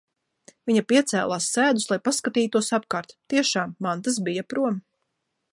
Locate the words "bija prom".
4.31-4.85